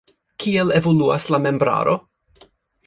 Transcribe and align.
Kiel 0.43 0.73
evoluas 0.79 1.29
la 1.35 1.41
membraro? 1.45 1.97